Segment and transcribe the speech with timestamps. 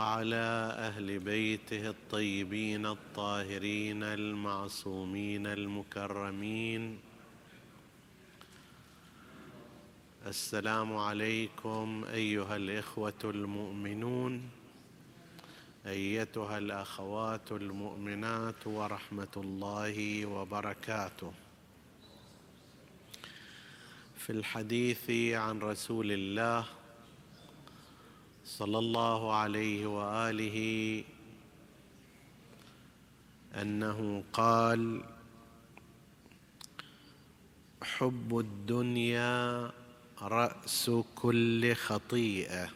[0.00, 6.98] وعلى أهل بيته الطيبين الطاهرين المعصومين المكرمين.
[10.26, 14.50] السلام عليكم أيها الإخوة المؤمنون
[15.86, 21.32] أيتها الأخوات المؤمنات ورحمة الله وبركاته.
[24.16, 26.79] في الحديث عن رسول الله
[28.60, 30.58] صلى الله عليه وآله
[33.54, 35.02] أنه قال
[37.82, 39.70] حب الدنيا
[40.22, 42.68] رأس كل خطيئة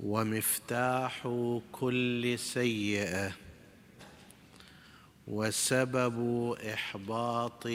[0.00, 1.28] ومفتاح
[1.72, 3.32] كل سيئة
[5.28, 6.18] وسبب
[6.72, 7.68] إحباط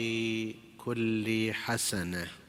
[0.78, 2.41] كل حسنة.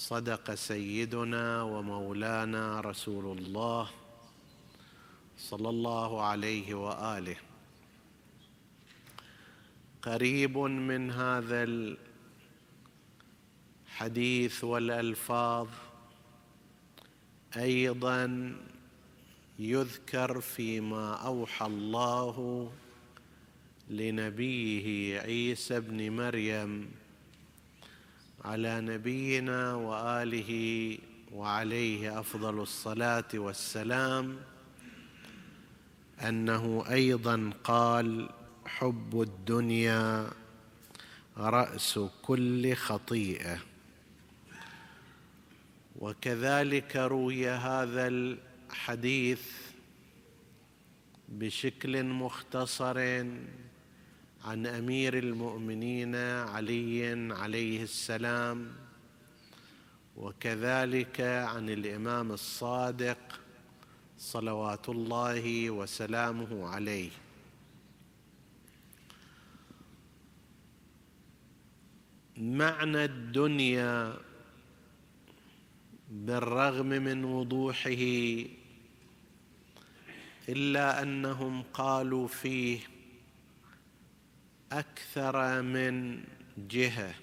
[0.00, 3.90] صدق سيدنا ومولانا رسول الله
[5.38, 7.36] صلى الله عليه وآله.
[10.02, 11.64] قريب من هذا
[13.88, 15.68] الحديث والألفاظ
[17.56, 18.56] أيضا
[19.58, 22.70] يذكر فيما أوحى الله
[23.90, 26.99] لنبيه عيسى بن مريم
[28.44, 30.52] على نبينا وآله
[31.32, 34.36] وعليه أفضل الصلاة والسلام.
[36.20, 38.28] أنه أيضا قال
[38.66, 40.30] حب الدنيا
[41.36, 43.58] رأس كل خطيئة.
[45.96, 49.42] وكذلك روي هذا الحديث
[51.28, 53.24] بشكل مختصر
[54.44, 58.72] عن أمير المؤمنين علي عليه السلام
[60.16, 63.40] وكذلك عن الإمام الصادق
[64.18, 67.10] صلوات الله وسلامه عليه.
[72.36, 74.14] معنى الدنيا
[76.10, 78.02] بالرغم من وضوحه
[80.48, 82.80] إلا أنهم قالوا فيه
[84.72, 86.24] أكثر من
[86.58, 87.14] جهة.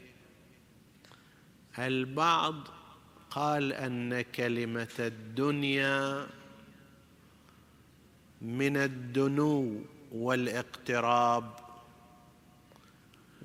[1.80, 2.56] البعض
[3.30, 6.28] قال أن كلمة الدنيا
[8.42, 9.82] من الدنو
[10.12, 11.52] والاقتراب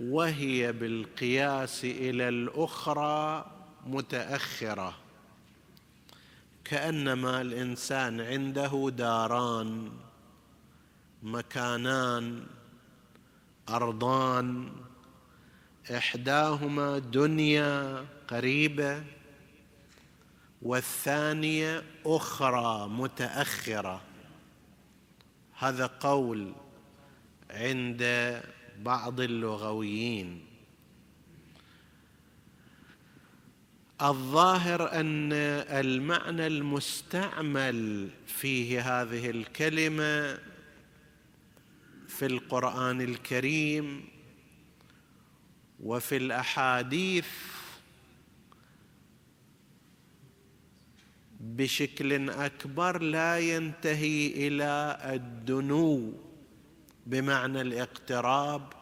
[0.01, 3.47] وهي بالقياس إلى الأخرى
[3.87, 4.99] متأخرة.
[6.65, 9.93] كأنما الإنسان عنده داران
[11.23, 12.47] مكانان
[13.69, 14.73] أرضان
[15.91, 19.05] إحداهما دنيا قريبة
[20.63, 24.03] والثانية أخرى متأخرة.
[25.59, 26.53] هذا قول
[27.51, 28.03] عند
[28.79, 30.45] بعض اللغويين.
[34.03, 40.39] الظاهر أن المعنى المستعمل فيه هذه الكلمة
[42.23, 44.05] في القرآن الكريم
[45.81, 47.27] وفي الأحاديث
[51.41, 56.13] بشكل أكبر لا ينتهي إلى الدنو
[57.07, 58.73] بمعنى الاقتراب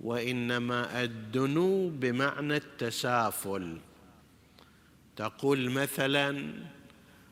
[0.00, 3.80] وإنما الدنو بمعنى التسافل.
[5.16, 6.54] تقول مثلا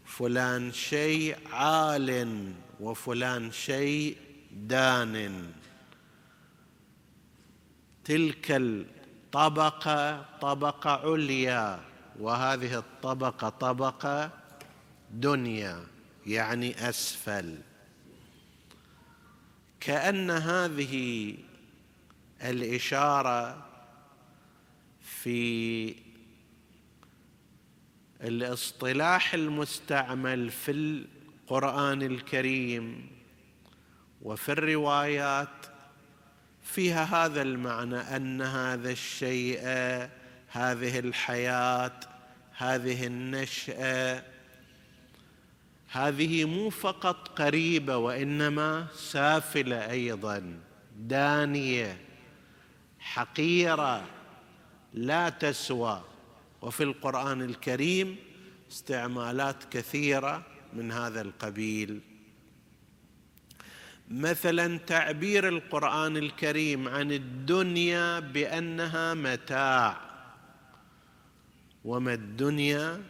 [0.04, 5.47] فلان شيء عال وفلان شيء دان.
[8.05, 11.81] تلك الطبقة طبقة عليا
[12.20, 14.31] وهذه الطبقة طبقة
[15.11, 15.87] دنيا
[16.26, 17.58] يعني أسفل.
[19.81, 21.35] كأن هذه
[22.43, 23.67] الإشارة
[25.00, 25.94] في
[28.23, 33.11] الاصطلاح المستعمل في القرآن الكريم
[34.22, 35.67] وفي الروايات
[36.62, 39.61] فيها هذا المعنى أن هذا الشيء
[40.49, 42.00] هذه الحياة
[42.56, 44.22] هذه النشأة
[45.93, 50.58] هذه مو فقط قريبة وإنما سافلة أيضا
[50.99, 51.99] دانية
[52.99, 54.05] حقيرة
[54.94, 56.02] لا تسوى.
[56.62, 58.17] وفي القرآن الكريم
[58.70, 62.00] استعمالات كثيرة من هذا القبيل.
[64.10, 70.00] مثلا تعبير القرآن الكريم عن الدنيا بأنها متاع.
[71.84, 73.02] وما الدنيا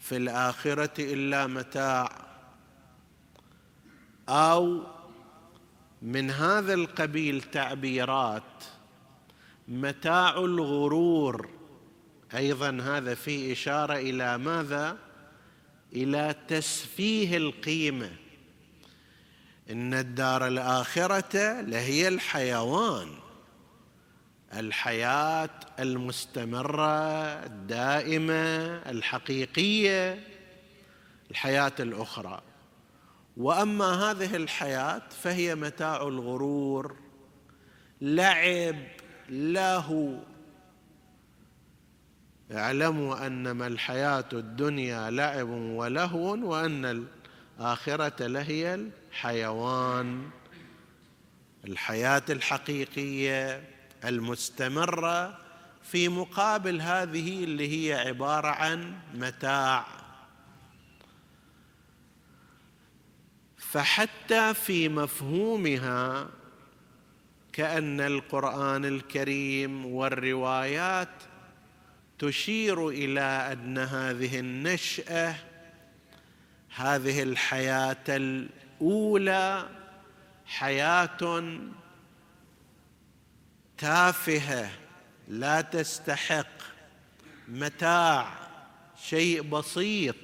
[0.00, 2.26] في الآخرة إلا متاع.
[4.28, 4.82] أو
[6.02, 8.64] من هذا القبيل تعبيرات
[9.68, 11.48] متاع الغرور.
[12.34, 14.98] أيضا هذا فيه إشارة إلى ماذا؟
[15.92, 18.25] إلى تسفيه القيمة.
[19.70, 23.08] إن الدار الآخرة لهي الحيوان.
[24.54, 30.20] الحياة المستمرة الدائمة الحقيقية
[31.30, 32.42] الحياة الأخرى.
[33.36, 36.96] وأما هذه الحياة فهي متاع الغرور
[38.00, 38.76] لعب
[39.28, 40.20] له
[42.52, 46.84] اعلموا أنما الحياة الدنيا لعب ولهو وأن
[47.60, 50.30] الاخره لهي الحيوان
[51.64, 53.64] الحياة الحقيقية
[54.04, 55.38] المستمرة
[55.82, 59.86] في مقابل هذه اللي هي عبارة عن متاع.
[63.58, 66.28] فحتى في مفهومها
[67.52, 71.08] كأن القرآن الكريم والروايات
[72.18, 73.20] تشير إلى
[73.52, 75.36] أن هذه النشأة
[76.76, 79.68] هذه الحياة الأولى
[80.46, 81.44] حياة
[83.78, 84.70] تافهة
[85.28, 86.46] لا تستحق.
[87.48, 88.32] متاع
[88.96, 90.16] شيء بسيط.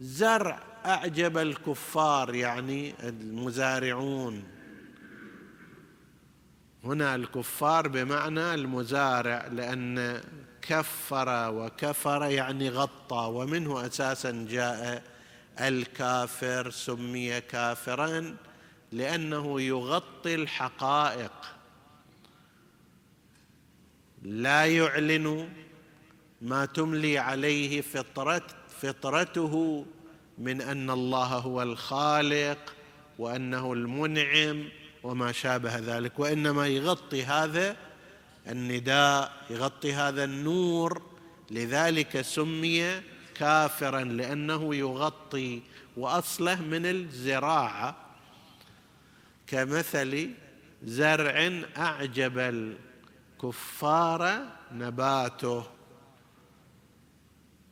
[0.00, 4.44] زرع أعجب الكفار يعني المزارعون.
[6.84, 10.22] هنا الكفار بمعنى المزارع لأن
[10.68, 15.02] كفر وكفر يعني غطى ومنه أساسا جاء
[15.60, 18.36] الكافر سمي كافرا
[18.92, 21.32] لأنه يغطي الحقائق.
[24.22, 25.48] لا يعلن
[26.42, 29.86] ما تملي عليه فطرت فطرته
[30.38, 32.74] من أن الله هو الخالق
[33.18, 34.68] وأنه المنعم
[35.02, 37.76] وما شابه ذلك وإنما يغطي هذا
[38.48, 41.02] النداء يغطي هذا النور
[41.50, 43.00] لذلك سمي
[43.34, 45.62] كافرا لأنه يغطي
[45.96, 47.96] وأصله من الزراعة
[49.46, 50.30] كمثل
[50.82, 52.38] زرع أعجب
[53.38, 55.66] الكفار نباته.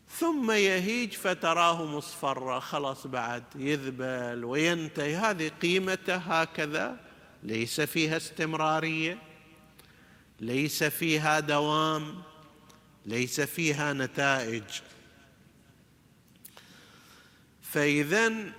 [0.09, 5.17] ثم يهيج فتراه مصفرا خلاص بعد يذبل وينتهي.
[5.17, 7.01] هذه قيمته هكذا
[7.43, 9.19] ليس فيها استمرارية.
[10.41, 12.23] ليس فيها دوام
[13.07, 14.65] ليس فيها نتائج.
[17.63, 18.53] فاذا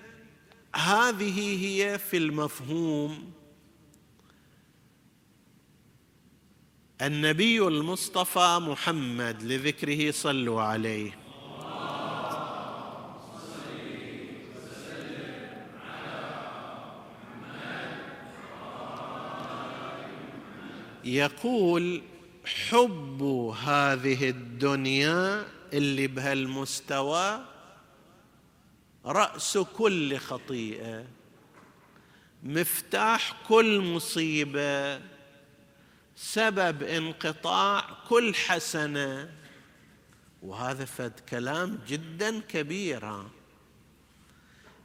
[0.75, 3.31] هذه هي في المفهوم
[7.01, 11.26] النبي المصطفى محمد لذكره صلوا عليه.
[21.07, 22.01] يقول
[22.45, 23.21] حب
[23.63, 27.45] هذه الدنيا اللي بهالمستوى
[29.05, 31.05] رأس كل خطيئة
[32.43, 35.01] مفتاح كل مصيبة
[36.15, 39.31] سبب انقطاع كل حسنة.
[40.41, 43.23] وهذا فد كلام جدا كبير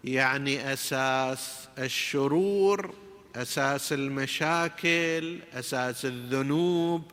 [0.04, 2.94] يعني أساس الشرور
[3.36, 7.10] أساس المشاكل أساس الذنوب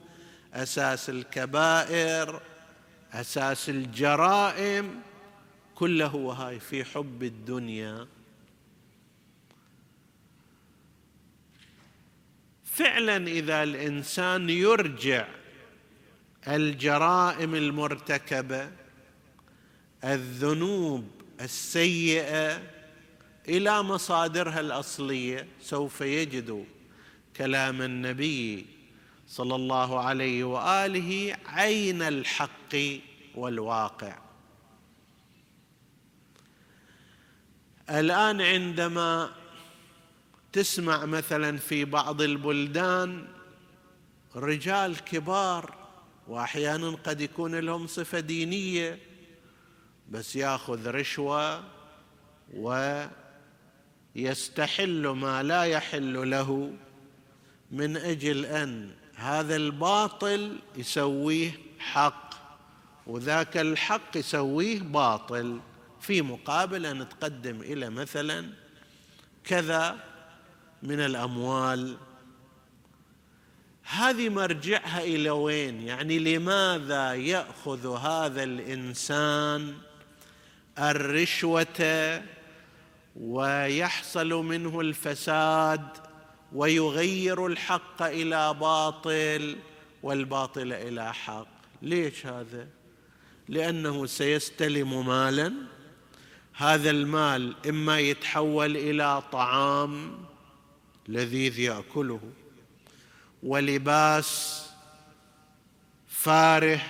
[0.53, 2.41] أساس الكبائر
[3.13, 5.01] أساس الجرائم
[5.75, 8.07] كله وهاي في حب الدنيا.
[12.65, 15.27] فعلا إذا الإنسان يرجع
[16.47, 18.71] الجرائم المرتكبة
[20.03, 21.09] الذنوب
[21.41, 22.78] السيئة
[23.50, 26.65] إلى مصادرها الأصلية سوف يجد
[27.36, 28.65] كلام النبي
[29.27, 32.75] صلى الله عليه وآله عين الحق
[33.36, 34.18] والواقع.
[37.89, 39.32] الآن عندما
[40.51, 43.27] تسمع مثلا في بعض البلدان
[44.36, 45.75] رجال كبار
[46.27, 49.00] واحيانا قد يكون لهم صفة دينية
[50.10, 51.63] بس يأخذ رشوة
[54.19, 56.73] ويستحل ما لا يحل له
[57.71, 62.29] من أجل أن هذا الباطل يسويه حق
[63.07, 65.59] وذاك الحق يسويه باطل.
[66.01, 68.49] في مقابل أن تقدم إلى مثلا
[69.43, 69.97] كذا
[70.83, 71.97] من الأموال.
[73.83, 79.75] هذه مرجعها إلى وين؟ يعني لماذا يأخذ هذا الإنسان
[80.79, 82.21] الرشوة
[83.19, 85.88] ويحصل منه الفساد
[86.53, 89.57] ويغير الحق إلى باطل
[90.03, 91.47] والباطل إلى حق.
[91.81, 92.67] ليش هذا؟
[93.47, 95.53] لأنه سيستلم مالا.
[96.53, 100.17] هذا المال إما يتحول إلى طعام
[101.07, 102.19] لذيذ يأكله
[103.43, 104.65] ولباس
[106.07, 106.81] فاره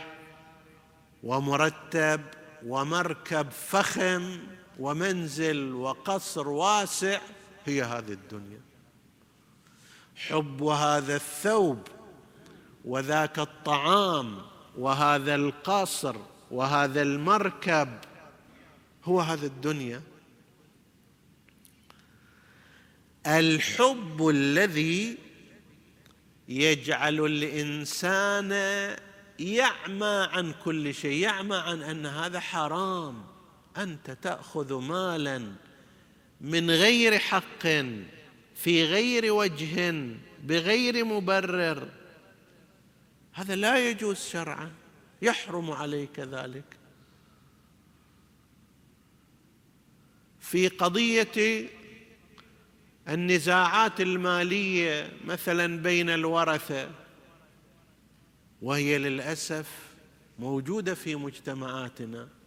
[1.23, 2.21] ومرتب
[2.65, 4.39] ومركب فخم
[4.79, 7.21] ومنزل وقصر واسع
[7.65, 8.61] هي هذه الدنيا.
[10.15, 11.87] حب هذا الثوب
[12.85, 14.41] وذاك الطعام
[14.77, 16.15] وهذا القصر
[16.51, 17.99] وهذا المركب
[19.03, 20.01] هو هذا الدنيا.
[23.27, 25.17] الحب الذي
[26.47, 28.51] يجعل الإنسان
[29.39, 33.38] يعمى عن كل شيء يعمى عن أن هذا حرام.
[33.79, 35.51] أنت تأخذ مالا
[36.41, 37.67] من غير حق
[38.55, 40.05] في غير وجه
[40.43, 41.89] بغير مبرر.
[43.33, 44.71] هذا لا يجوز شرعا
[45.21, 46.63] يحرم عليك ذلك.
[50.39, 51.69] في قضية
[53.09, 56.91] النزاعات المالية مثلا بين الورثة
[58.61, 59.89] وهي للأسف
[60.39, 62.38] موجودة في مجتمعاتنا.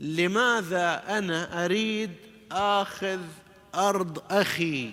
[0.00, 2.10] لماذا أنا أريد
[2.52, 3.20] آخذ
[3.74, 4.92] أرض أخي؟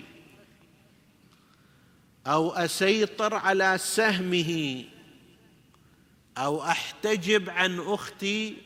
[2.26, 4.84] أو أسيطر على سهمه؟
[6.38, 8.56] أو أحتجب عن أختي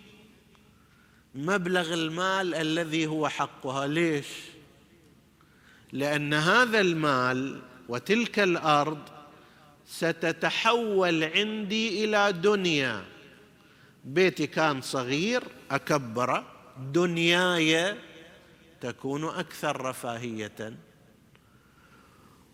[1.34, 4.26] مبلغ المال الذي هو حقها؟ ليش؟
[5.92, 8.98] لأن هذا المال وتلك الأرض
[9.86, 13.04] ستتحول عندي إلى دنيا.
[14.04, 16.44] بيتي كان صغير أكبره.
[16.92, 17.96] دنياي
[18.80, 20.76] تكون أكثر رفاهية.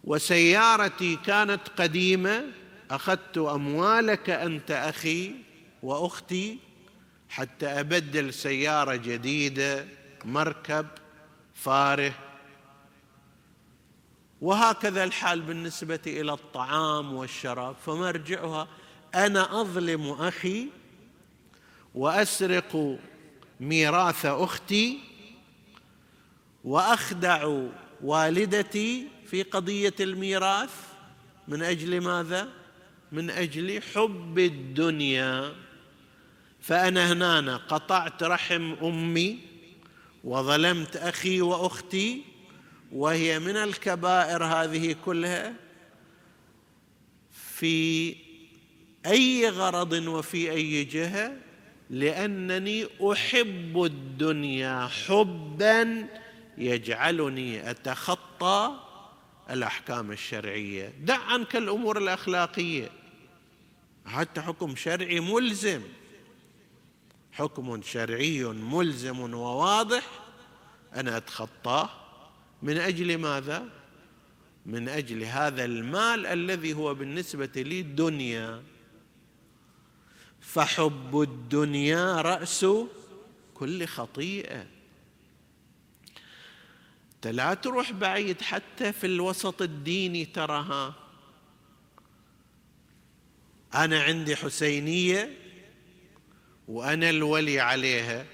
[0.04, 2.44] وسيارتي كانت قديمة.
[2.90, 5.34] أخذت أموالك أنت أخي
[5.82, 6.58] وأختي
[7.28, 9.86] حتى أبدل سيارة جديدة
[10.24, 10.86] مركب
[11.54, 12.12] فاره
[14.40, 18.68] وهكذا الحال بالنسبة إلى الطعام والشراب فمرجعها
[19.14, 20.68] أنا أظلم أخي
[21.94, 22.98] وأسرق
[23.60, 24.98] ميراث أختي
[26.64, 27.62] وأخدع
[28.02, 30.70] والدتي في قضية الميراث.
[31.48, 32.48] من أجل ماذا؟
[33.12, 35.54] من أجل حب الدنيا.
[36.60, 39.38] فأنا هنا قطعت رحم أمي
[40.24, 42.22] وظلمت أخي وأختي
[42.92, 45.54] وهي من الكبائر هذه كلها.
[47.54, 48.16] في
[49.06, 51.49] أي غرض وفي أي جهة
[51.90, 56.08] لأنني أحب الدنيا حبا
[56.58, 58.76] يجعلني أتخطى
[59.50, 60.92] الأحكام الشرعية.
[61.00, 62.90] دع عنك الأمور الأخلاقية.
[64.06, 65.82] حتى حكم شرعي ملزم.
[67.32, 70.06] حكم شرعي ملزم وواضح.
[70.94, 71.90] أنا اتخطاه
[72.62, 73.68] من أجل ماذا؟
[74.66, 78.62] من أجل هذا المال الذي هو بالنسبة لي دنيا.
[80.40, 82.66] فحب الدنيا رأس
[83.54, 84.66] كل خطيئة.
[87.14, 90.94] أنت لا تروح بعيد حتى في الوسط الديني تراها.
[93.74, 95.36] أنا عندي حسينية
[96.68, 98.26] وأنا الولي عليها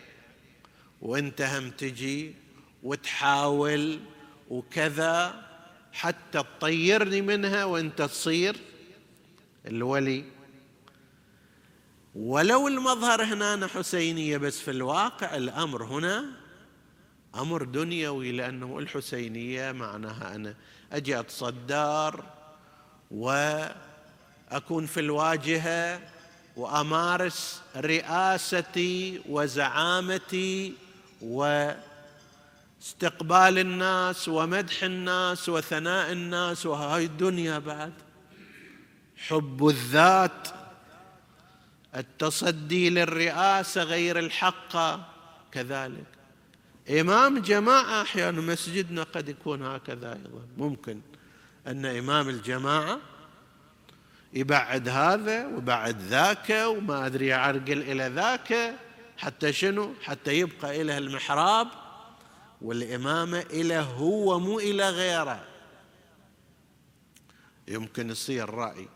[1.03, 2.35] وانت هم تجي
[2.83, 4.01] وتحاول
[4.51, 5.47] وكذا
[5.93, 8.57] حتى تطيرني منها وانت تصير
[9.67, 10.36] الولي.
[12.17, 16.25] ولو المظهر هنا حسينية بس في الواقع الأمر هنا
[17.35, 20.55] أمر دنيوي لأنه الحسينية معناها أنا
[20.93, 22.25] أجي أتصدر
[23.11, 26.01] وأكون في الواجهة
[26.57, 30.73] وأمارس رئاستي وزعامتي
[31.23, 31.71] و
[32.83, 37.93] استقبال الناس ومدح الناس وثناء الناس وهاي الدنيا بعد.
[39.17, 40.49] حب الذات
[41.97, 45.07] التصدي للرئاسة غير الحقه
[45.53, 46.07] كذلك.
[46.91, 50.47] إمام جماعة أحيانا مسجدنا قد يكون هكذا أيضا.
[50.57, 51.00] ممكن
[51.67, 52.99] أن إمام الجماعة
[54.33, 58.75] يبعد هذا ويبعد ذاك وما أدري يعرقل إلى ذاك
[59.19, 61.69] حتى شنو؟ حتى يبقى إله المحراب
[62.62, 65.45] والإمامة إله هو مو إلى غيره.
[67.69, 68.88] يمكن يصير رأي.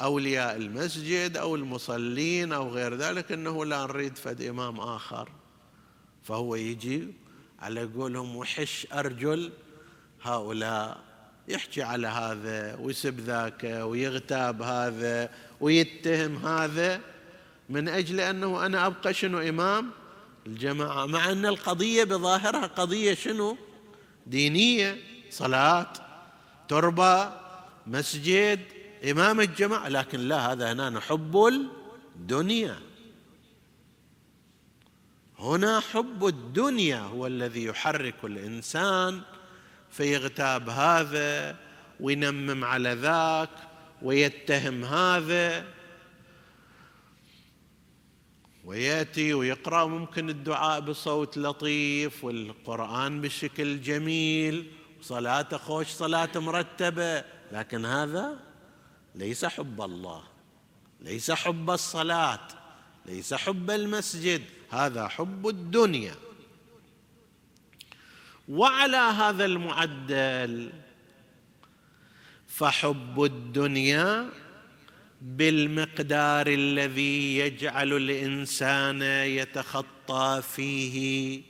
[0.00, 5.28] أولياء المسجد أو المصلين أو غير ذلك أنه لا نريد فد إمام آخر.
[6.22, 7.08] فهو يجي
[7.58, 9.52] على قولهم وحش أرجل
[10.22, 11.00] هؤلاء
[11.48, 17.00] يحكي على هذا ويسب ذاك ويغتاب هذا ويتهم هذا
[17.68, 19.90] من أجل أنه أنا أبقى شنو إمام؟
[20.46, 23.56] الجماعة مع أن القضية بظاهرها قضية شنو؟
[24.26, 24.96] دينية
[25.30, 25.92] صلاة
[26.68, 27.32] تربة
[27.86, 28.60] مسجد
[29.10, 31.36] إمام الجماعة لكن لا هذا هنا نحب
[32.16, 32.78] الدنيا.
[35.38, 39.20] هنا حب الدنيا هو الذي يحرك الإنسان
[39.90, 41.56] فيغتاب هذا
[42.00, 43.50] وينمم على ذاك
[44.02, 45.64] ويتهم هذا
[48.64, 54.70] ويأتي ويقرأ ممكن الدعاء بصوت لطيف والقرآن بشكل جميل
[55.02, 58.38] صلاته خوش صلاه مرتبة لكن هذا
[59.14, 60.22] ليس حب الله
[61.00, 62.48] ليس حب الصلاة
[63.06, 66.14] ليس حب المسجد هذا حب الدنيا.
[68.48, 70.72] وعلى هذا المعدل
[72.48, 74.30] فحب الدنيا
[75.22, 81.42] بالمقدار الذي يجعل الإنسان يتخطى فيه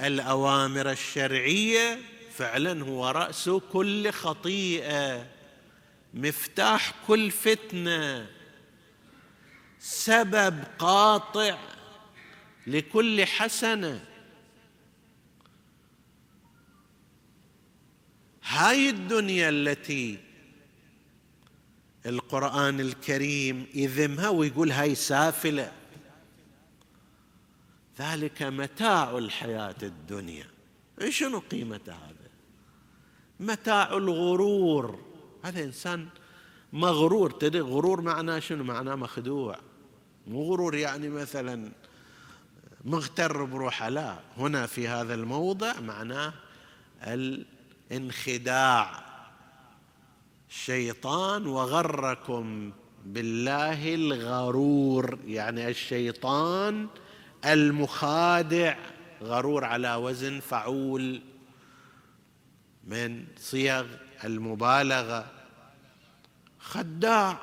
[0.00, 1.98] الأوامر الشرعية
[2.30, 5.33] فعلا هو رأس كل خطيئة.
[6.14, 8.30] مفتاح كل فتنة.
[9.78, 11.58] سبب قاطع
[12.66, 14.04] لكل حسنة.
[18.44, 20.18] هاي الدنيا التي
[22.06, 25.72] القرآن الكريم يذمها ويقول هاي سافلة.
[27.98, 30.46] ذلك متاع الحياة الدنيا.
[31.08, 32.30] شنو قيمة هذا؟
[33.40, 35.13] متاع الغرور.
[35.44, 36.06] هذا إنسان
[36.72, 37.30] مغرور.
[37.30, 39.58] تدري غرور معناه شنو؟ معناه مخدوع.
[40.26, 41.72] مو غرور يعني مثلا
[42.84, 43.88] مغتر بروحه.
[43.88, 46.32] لا هنا في هذا الموضع معناه
[47.02, 49.04] الانخداع.
[50.50, 52.72] الشيطان وغركم
[53.04, 55.18] بالله الغرور.
[55.26, 56.88] يعني الشيطان
[57.44, 58.76] المخادع.
[59.22, 61.22] غرور على وزن فعول
[62.84, 63.86] من صيغ
[64.24, 65.33] المبالغة.
[66.64, 67.38] خداع.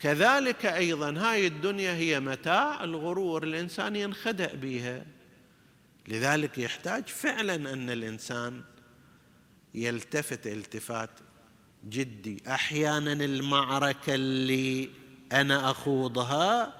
[0.00, 5.06] كذلك أيضا هاي الدنيا هي متاع الغرور الإنسان ينخدع بها
[6.08, 8.62] لذلك يحتاج فعلا أن الإنسان
[9.74, 11.10] يلتفت التفات
[11.88, 12.42] جدي.
[12.48, 14.90] أحيانا المعركة اللي
[15.32, 16.72] أنا أخوضها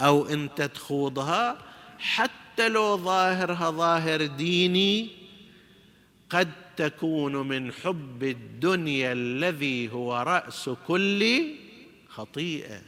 [0.00, 1.58] أو أنت تخوضها
[1.98, 5.10] حتى لو ظاهرها ظاهر ديني
[6.30, 11.54] قد تكون من حب الدنيا الذي هو رأس كل
[12.08, 12.82] خطيئة.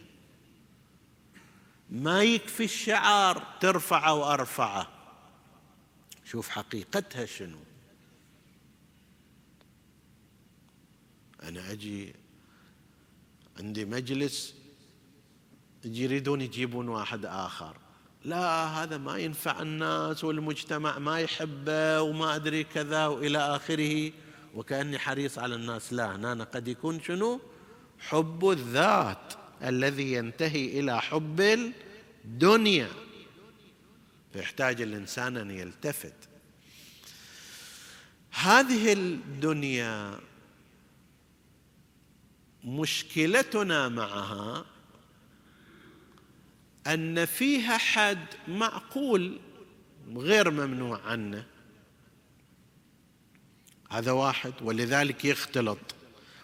[1.91, 4.89] ما يكفي الشعار ترفعه وأرفعه.
[6.25, 7.59] شوف حقيقتها شنو.
[11.43, 12.15] أنا أجي
[13.59, 14.55] عندي مجلس
[15.85, 17.86] يريدون يجيبون واحد آخر.
[18.27, 24.13] لا هذا ما ينفع الناس والمجتمع ما يحبه وما أدري كذا وإلى آخره.
[24.55, 25.93] وكأني حريص على الناس.
[25.93, 27.41] لا هنا قد يكون شنو؟
[27.99, 31.41] حب الذات الذي ينتهي إلى حب
[32.25, 32.89] الدنيا.
[34.33, 36.15] فيحتاج الإنسان أن يلتفت.
[38.31, 40.21] هذه الدنيا
[42.65, 44.65] مشكلتنا معها
[46.87, 49.39] أن فيها حد معقول
[50.17, 51.47] غير ممنوع عنه.
[53.91, 55.79] هذا واحد ولذلك يختلط.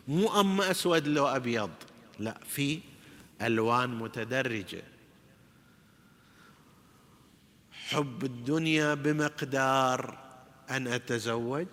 [0.09, 1.70] مو أما أسود لو أبيض.
[2.18, 2.81] لا في
[3.42, 4.83] ألوان متدرجة.
[7.72, 10.18] حب الدنيا بمقدار
[10.70, 11.66] أن أتزوج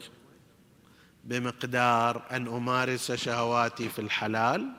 [1.24, 4.79] بمقدار أن أمارس شهواتي في الحلال.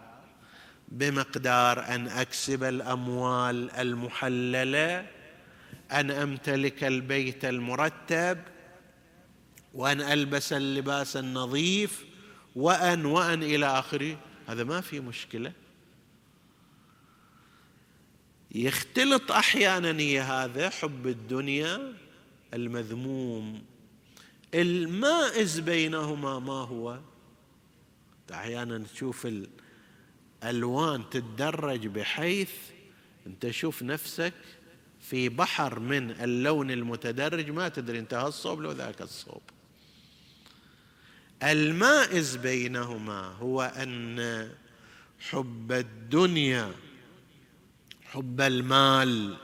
[0.91, 5.07] بمقدار أن أكسب الأموال المحللة
[5.93, 8.39] أن أمتلك البيت المرتب
[9.75, 12.05] وأن ألبس اللباس النظيف
[12.57, 14.19] وأن وأن إلى آخره.
[14.47, 15.53] هذا ما في مشكلة.
[18.51, 21.93] يختلط أحيانا هذا حب الدنيا
[22.55, 23.63] المذموم.
[24.55, 26.99] المائز بينهما ما هو؟
[28.33, 29.27] أحيانا تشوف
[30.45, 32.51] الالوان تتدرج بحيث
[33.27, 34.35] أنت تشوف نفسك
[35.01, 39.43] في بحر من اللون المتدرج ما تدري انت هالصوب لو ذاك الصوب.
[41.43, 44.51] المائز بينهما هو أن
[45.21, 46.73] حب الدنيا
[48.05, 49.37] حب المال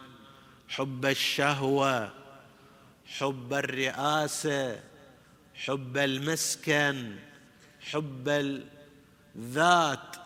[0.68, 2.12] حب الشهوة
[3.06, 4.80] حب الرئاسة
[5.54, 7.16] حب المسكن
[7.80, 8.28] حب
[9.36, 10.25] الذات.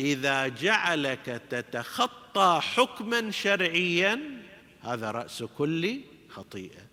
[0.00, 4.42] إذا جعلك تتخطى حكما شرعيا
[4.82, 6.86] هذا رأس كل خطيئة.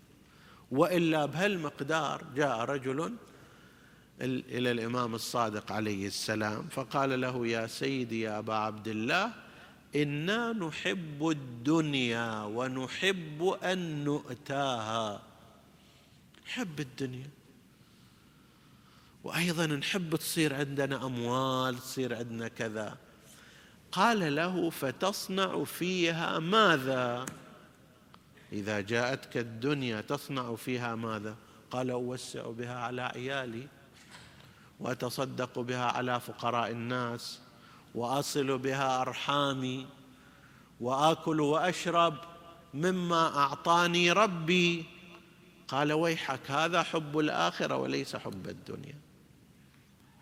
[0.70, 3.14] وإلا بهالمقدار جاء رجل
[4.20, 9.32] إلى الإمام الصادق عليه السلام فقال له يا سيدي يا أبا عبد الله
[9.96, 15.22] إنا نحب الدنيا ونحب أن نؤتاها.
[16.46, 17.28] نحب الدنيا.
[19.24, 22.96] وأيضا نحب تصير عندنا أموال تصير عندنا كذا.
[23.92, 27.26] قال له فتصنع فيها ماذا؟
[28.52, 31.36] إذا جاءتك الدنيا تصنع فيها ماذا؟
[31.70, 33.68] قال أوسع بها على عيالي
[34.80, 37.40] وأتصدق بها على فقراء الناس
[37.94, 39.86] وأصل بها أرحامي
[40.80, 42.14] وآكل وأشرب
[42.74, 44.84] مما أعطاني ربي.
[45.68, 49.03] قال ويحك هذا حب الآخرة وليس حب الدنيا.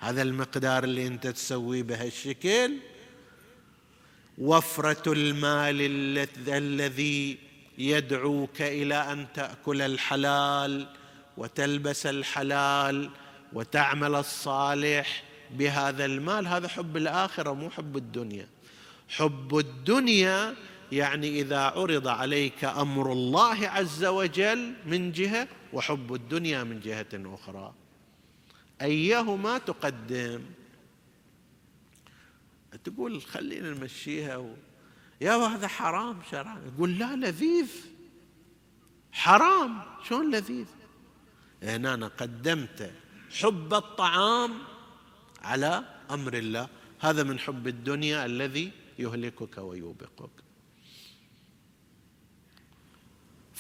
[0.02, 2.76] هذا المقدار اللي انت تسويه بهالشكل.
[4.38, 5.76] وفرة المال
[6.48, 7.38] الذي
[7.78, 10.86] يدعوك إلى أن تأكل الحلال
[11.36, 13.10] وتلبس الحلال
[13.52, 16.46] وتعمل الصالح بهذا المال.
[16.46, 18.48] هذا حب الآخرة مو حب الدنيا.
[19.08, 20.54] حب الدنيا
[20.92, 27.81] يعني إذا عرض عليك أمر الله عز وجل من جهة وحب الدنيا من جهة أخرى.
[28.82, 30.42] أيهما تقدم؟
[32.84, 34.54] تقول خلينا نمشيها و...
[35.20, 36.62] يا هذا حرام شرعا.
[36.66, 37.70] يقول لا لذيذ.
[39.12, 39.82] حرام.
[40.08, 40.66] شلون لذيذ؟
[41.62, 42.92] هنا أنا قدمت
[43.40, 44.58] حب الطعام
[45.42, 46.68] على أمر الله.
[47.00, 50.41] هذا من حب الدنيا الذي يهلكك ويوبقك.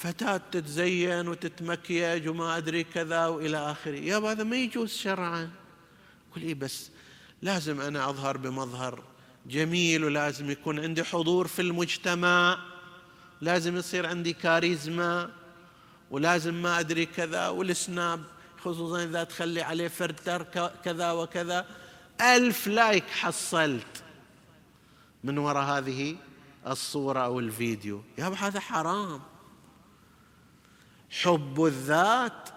[0.02, 3.96] فتاة تتزين وتتمكيج وما أدري كذا وإلى آخره.
[3.96, 5.50] يا هذا ما يجوز شرعا.
[6.36, 6.90] قل إيه بس
[7.42, 9.02] لازم أنا أظهر بمظهر
[9.46, 12.58] جميل ولازم يكون عندي حضور في المجتمع.
[13.40, 15.30] لازم يصير عندي كاريزما
[16.10, 18.24] ولازم ما أدري كذا وال Snap
[18.64, 20.42] خصوصا إذا تخلي عليه فلتر
[20.84, 21.66] كذا وكذا.
[22.20, 24.02] ألف like حصلت
[25.24, 26.16] من وراء هذه
[26.66, 28.02] الصورة أو الفيديو.
[28.18, 29.31] يا هذا حرام.
[31.20, 32.48] حب الذات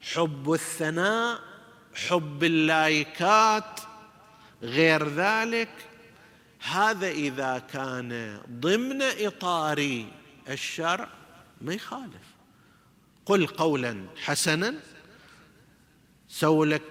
[0.00, 1.40] حب الثناء
[1.94, 3.80] حب اللايكات
[4.62, 5.68] غير ذلك.
[6.60, 10.04] هذا إذا كان ضمن إطار
[10.48, 11.08] الشرع
[11.60, 12.28] ما يخالف.
[13.26, 14.74] قل قولا حسنا
[16.28, 16.82] سو لك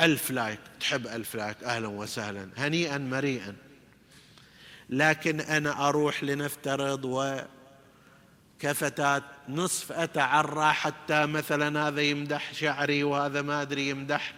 [0.00, 3.56] ألف like تحب ألف like أهلا وسهلا هنيئا مريئا.
[4.90, 7.40] لكن أنا أروح لنفترض و
[8.60, 14.34] كفتاة نصف أتعرى حتى مثلا هذا يمدح شعري وهذا ما أدري يمدح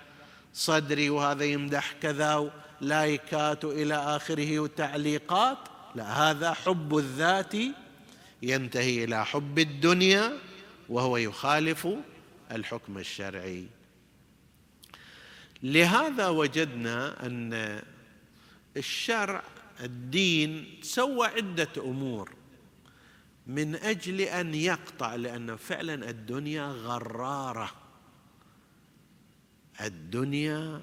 [0.55, 2.51] صدري وهذا يمدح كذا
[2.81, 5.59] لايكات إلى آخره وتعليقات.
[5.95, 7.55] لا هذا حب الذات
[8.43, 10.33] ينتهي إلى حب الدنيا
[10.89, 11.89] وهو يخالف
[12.53, 13.67] الحكم الشرعي.
[15.63, 17.83] لهذا وجدنا أن
[18.77, 19.43] الشرع
[19.81, 22.38] الدين سوى عدة أمور.
[23.49, 27.71] من أجل أن يقطع لأن فعلا الدنيا غرارة.
[29.81, 30.83] الدنيا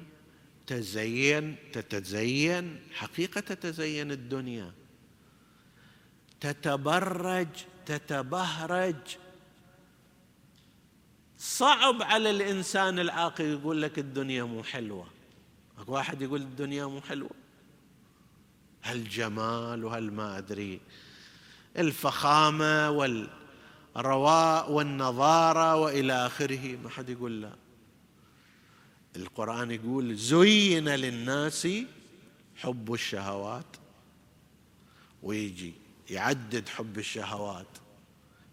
[0.67, 4.71] تزين تتزين حقيقة تتزين الدنيا.
[6.39, 7.47] تتبرج
[7.86, 9.17] تتبهرج.
[11.38, 15.08] صعب على الإنسان العاقل يقول لك الدنيا مو حلوة.
[15.78, 17.32] أكو واحد يقول الدنيا مو حلوة؟
[18.84, 20.80] هالجمال وهالما أدري.
[21.77, 26.77] الفخامة والرواء والنظارة وإلى آخره.
[26.83, 27.55] ما حد يقول لا.
[29.15, 31.67] القرآن يقول زين للناس
[32.55, 33.77] حب الشهوات.
[35.23, 35.73] ويجي
[36.09, 37.67] يعدد حب الشهوات.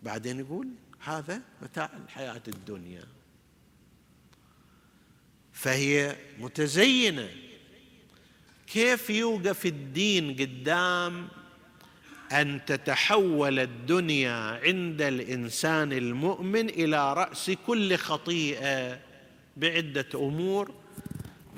[0.03, 3.05] بعدين يقول هذا متاع الحياة الدنيا.
[5.53, 7.31] فهي متزينة.
[8.67, 11.29] كيف يوقف الدين قدام
[12.33, 18.99] أن تتحول الدنيا عند الإنسان المؤمن إلى رأس كل خطيئة
[19.57, 20.71] بعدة أمور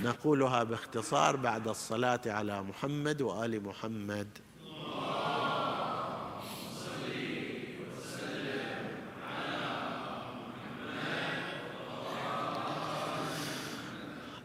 [0.03, 4.29] نقولها باختصار بعد الصلاة على محمد وآل محمد.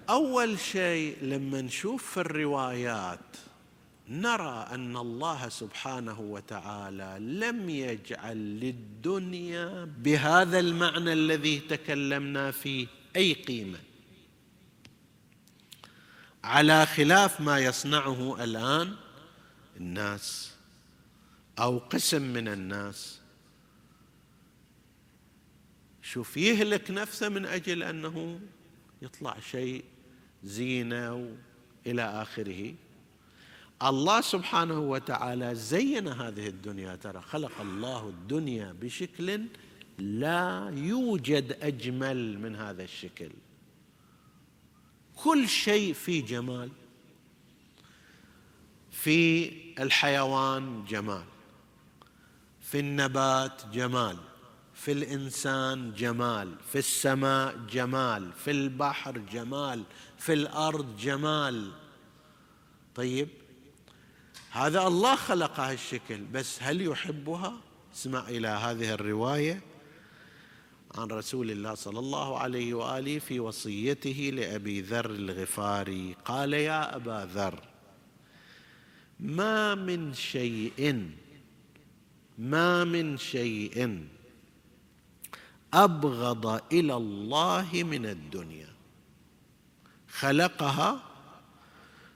[0.10, 3.20] أول شيء لما نشوف في الروايات
[4.10, 13.80] نرى أن الله سبحانه وتعالى لم يجعل للدنيا بهذا المعنى الذي تكلمنا فيه أي قيمة.
[16.44, 18.96] على خلاف ما يصنعه الآن
[19.78, 20.54] الناس
[21.60, 23.20] أو قسم من الناس.
[26.02, 28.40] شوف يهلك نفسه من أجل أنه
[29.02, 29.84] يطلع شيء
[30.44, 31.36] زينة
[31.88, 32.76] إلى آخره.
[33.84, 36.96] الله سبحانه وتعالى زين هذه الدنيا.
[36.96, 39.46] ترى خلق الله الدنيا بشكل
[39.98, 43.32] لا يوجد أجمل من هذا الشكل.
[45.16, 46.70] كل شيء فيه جمال
[48.92, 51.24] في الحيوان جمال
[52.62, 54.18] في النبات جمال
[54.74, 59.84] في الإنسان جمال في السماء جمال في البحر جمال
[60.18, 61.72] في الأرض جمال.
[62.96, 63.30] طيب
[64.52, 67.54] هذا الله خلق هالشكل بس هل يحبها؟
[67.96, 69.62] اسمع إلى هذه الرواية
[70.96, 76.16] عن رسول الله صلى الله عليه وآله في وصيته لأبي ذر الغفاري.
[76.26, 77.64] قال يا أبا ذر
[79.20, 81.12] ما من شيء
[82.38, 84.08] ما من شيء
[85.74, 88.70] أبغض إلى الله من الدنيا.
[90.10, 91.04] خلقها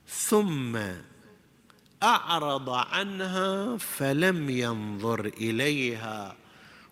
[0.07, 0.79] ثم
[2.03, 6.35] أعرض عنها فلم ينظر إليها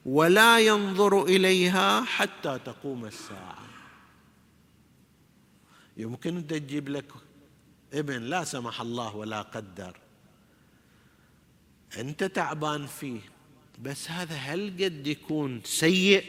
[0.05, 3.67] ولا ينظر إليها حتى تقوم الساعة.
[5.97, 7.11] يمكن أنت تجيب لك
[7.93, 9.97] ابن لا سمح الله ولا قدر.
[11.97, 13.21] أنت تعبان فيه
[13.81, 16.23] بس هذا هل قد يكون سيء؟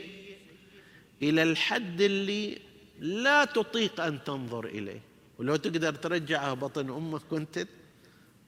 [1.22, 2.58] إلى الحد اللي
[2.98, 5.00] لا تطيق أن تنظر إليه.
[5.38, 7.66] ولو تقدر ترجعه بطن أمك كنت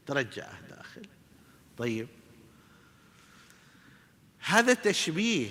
[0.06, 1.06] ترجعه داخل.
[1.78, 2.08] طيب.
[4.38, 5.48] هذا تشبيه.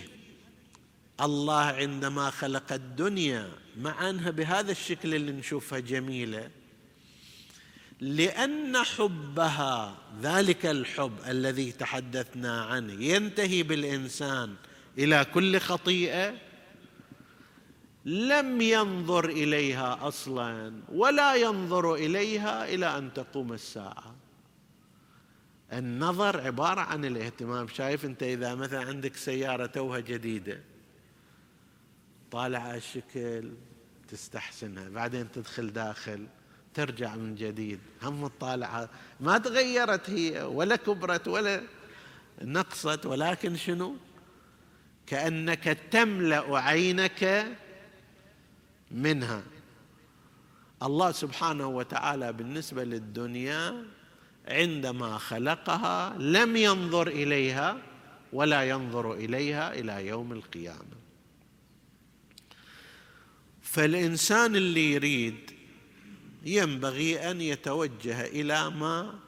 [1.21, 6.49] الله عندما خلق الدنيا مع انها بهذا الشكل اللي نشوفها جميلة.
[7.99, 14.55] لأن حبها ذلك الحب الذي تحدثنا عنه ينتهي بالإنسان
[14.97, 16.33] إلى كل خطيئة
[18.05, 24.15] لم ينظر إليها أصلا ولا ينظر إليها إلى أن تقوم الساعة.
[25.73, 27.67] النظر عبارة عن الاهتمام.
[27.67, 30.59] شايف انت إذا مثلا عندك سيارة توها جديدة
[32.31, 33.51] طالع الشكل
[34.07, 36.27] تستحسنها بعدين تدخل داخل
[36.73, 41.61] ترجع من جديد هم تطالعها ما تغيرت هي ولا كبرت ولا
[42.41, 43.95] نقصت ولكن شنو؟
[45.07, 47.47] كأنك تملأ عينك
[48.91, 49.43] منها.
[50.83, 53.85] الله سبحانه وتعالى بالنسبة للدنيا
[54.47, 57.77] عندما خلقها لم ينظر إليها
[58.33, 60.97] ولا ينظر إليها إلى يوم القيامة.
[63.61, 65.51] فالإنسان اللي يريد
[66.45, 69.19] ينبغي أن يتوجه إلى ما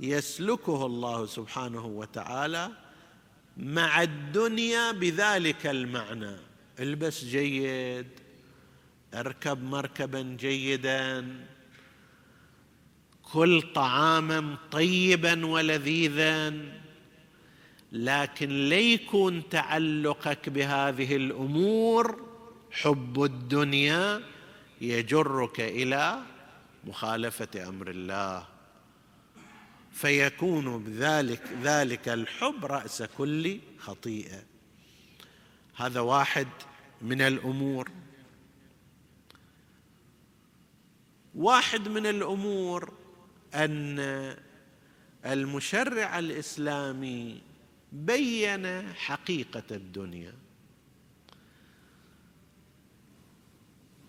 [0.00, 2.70] يسلكه الله سبحانه وتعالى
[3.56, 6.36] مع الدنيا بذلك المعنى.
[6.80, 8.06] البس جيد
[9.14, 11.36] اركب مركبا جيدا
[13.32, 16.54] كل طعاما طيبا ولذيذا
[17.92, 22.28] لكن ليكون تعلقك بهذه الأمور
[22.70, 24.22] حب الدنيا
[24.80, 26.22] يجرك إلى
[26.84, 28.46] مخالفة أمر الله.
[29.92, 34.42] فيكون بذلك ذلك الحب رأس كل خطيئة.
[35.76, 36.48] هذا واحد
[37.02, 37.90] من الأمور.
[41.34, 42.97] واحد من الأمور
[43.54, 43.98] أن
[45.26, 47.42] المشرع الإسلامي
[47.92, 50.34] بين حقيقة الدنيا.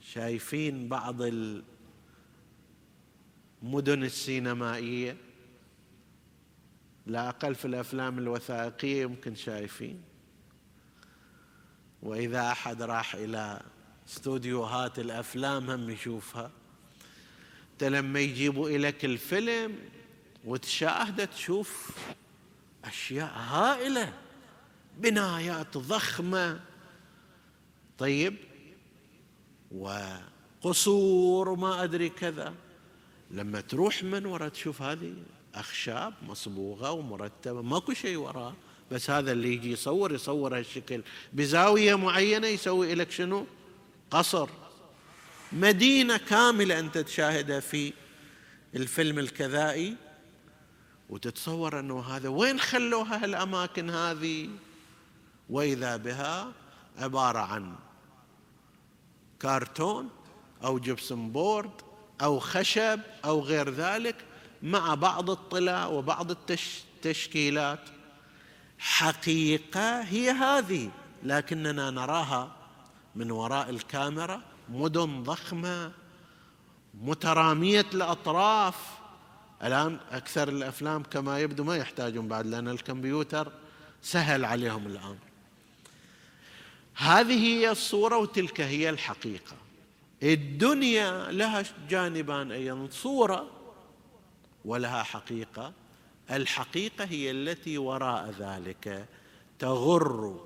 [0.02, 1.22] شايفين بعض
[3.62, 5.18] المدن السينمائية؟
[7.06, 10.02] لا أقل في الأفلام الوثائقية يمكن شايفين.
[12.02, 13.62] وإذا أحد راح إلى
[14.08, 16.52] استوديوهات الأفلام هم يشوفها.
[17.80, 19.76] انت لما يجيبوا لك الفيلم
[20.46, 21.92] وتشاهده تشوف
[22.86, 24.14] أشياء هائلة
[24.98, 26.60] بنايات ضخمة.
[27.98, 28.36] طيب
[29.72, 32.54] وقصور وما أدري كذا.
[33.32, 35.14] لما تروح من وراء تشوف هذه
[35.56, 38.54] أخشاب مصبوغة ومرتبة ماكو شيء وراء
[38.92, 41.02] بس هذا اللي يجي يصور يصور هالشكل.
[41.34, 43.46] بزاوية معينة يسوي لك شنو؟
[44.12, 44.50] قصر.
[45.52, 47.94] مدينة كاملة انت تشاهدها في
[48.76, 49.96] الفيلم الكذائي
[51.10, 54.50] وتتصور أنه هذا وين خلوها هالأماكن هذه؟
[55.50, 56.52] وإذا بها
[56.98, 57.76] عبارة عن
[59.40, 60.10] كارتون
[60.64, 61.72] أو جبسن بورد
[62.22, 64.16] أو خشب أو غير ذلك
[64.64, 67.90] مع بعض الطلا وبعض التشكيلات.
[68.80, 70.92] حقيقة هي هذه
[71.24, 72.56] لكننا نراها
[73.16, 75.92] من وراء الكاميرا مدن ضخمة
[77.02, 78.76] مترامية الأطراف.
[79.64, 83.52] الآن أكثر الأفلام كما يبدو ما يحتاجون بعد لأن الكمبيوتر
[84.02, 85.18] سهل عليهم الآن.
[86.96, 89.56] هذه هي الصورة وتلك هي الحقيقة.
[90.24, 93.48] الدنيا لها جانبان أيضا صورة
[94.66, 95.74] ولها حقيقة.
[96.32, 99.06] الحقيقة هي التي وراء ذلك.
[99.60, 100.40] تغر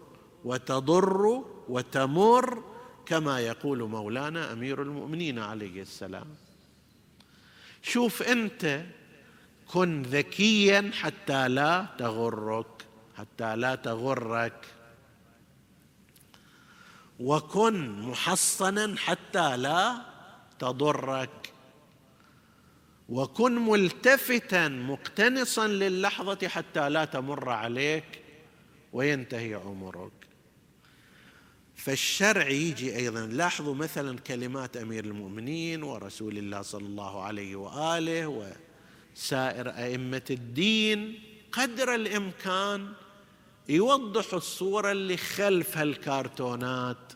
[0.46, 2.73] وتضر وتمر
[3.06, 6.28] كما يقول مولانا أمير المؤمنين عليه السلام.
[7.82, 8.86] شوف أنت
[9.68, 12.86] كن ذكيا حتى لا تغرك
[13.18, 14.66] حتى لا تغرك.
[17.20, 20.02] وكن محصنا حتى لا
[20.60, 21.54] تضرك.
[23.10, 28.22] وكن ملتفتا مقتنصا للحظة حتى لا تمر عليك
[28.94, 30.23] وينتهي عمرك.
[31.76, 33.26] فالشرع يجي أيضا.
[33.26, 38.28] لاحظوا مثلا كلمات أمير المؤمنين ورسول الله صلى الله عليه وآله
[39.16, 41.20] وسائر أئمة الدين.
[41.52, 42.94] قدر الإمكان
[43.70, 47.14] يوضح الصورة اللي خلف هالكرتونات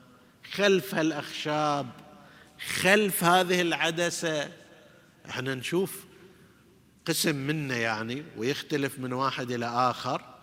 [0.52, 1.88] خلف هالأخشاب
[2.82, 4.52] خلف هذه العدسة.
[5.30, 6.06] إحنا نشوف
[7.06, 10.37] قسم منه يعني ويختلف من واحد إلى آخر.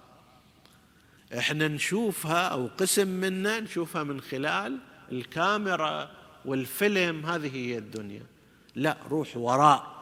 [1.39, 4.79] إحنا نشوفها أو قسم منه نشوفها من خلال
[5.13, 6.11] الكاميرا
[6.45, 8.27] والفيلم هذه هي الدنيا.
[8.75, 9.95] لا روح وراء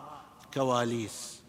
[0.55, 1.43] كواليس.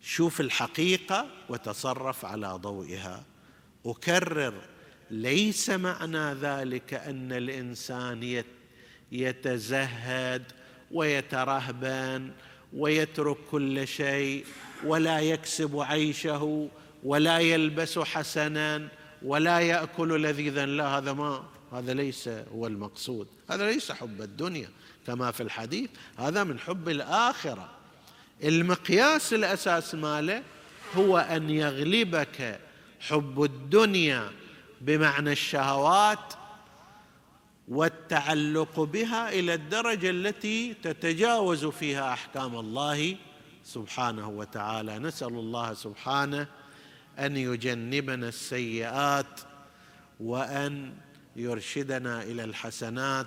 [0.00, 3.24] شوف الحقيقة وتصرف على ضوئها.
[3.86, 4.54] أكرر
[5.10, 8.44] ليس معنى ذلك أن الإنسان
[9.12, 10.42] يتزهد
[10.90, 12.30] ويترهبن
[12.72, 14.46] ويترك كل شيء
[14.84, 16.68] ولا يكسب عيشه
[17.04, 18.88] ولا يلبس حسنا
[19.22, 20.66] ولا يأكل لذيذا.
[20.66, 23.28] لا هذا ما هذا ليس هو المقصود.
[23.50, 24.68] هذا ليس حب الدنيا
[25.06, 25.90] كما في الحديث.
[26.18, 27.70] هذا من حب الآخرة.
[28.44, 30.42] المقياس الأساس ماله
[30.96, 32.60] هو أن يغلبك
[33.00, 34.30] حب الدنيا
[34.80, 36.34] بمعنى الشهوات
[37.68, 43.16] والتعلق بها إلى الدرجة التي تتجاوز فيها أحكام الله
[43.64, 44.98] سبحانه وتعالى.
[44.98, 46.46] نسأل الله سبحانه
[47.20, 49.40] أن يجنبنا السيئات
[50.20, 50.92] وأن
[51.36, 53.26] يرشدنا إلى الحسنات.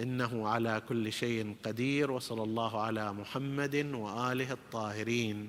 [0.00, 5.48] إنه على كل شيء قدير وصلى الله على محمد وآله الطاهرين.